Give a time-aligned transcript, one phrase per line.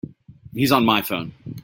[0.55, 1.33] He's on my phone.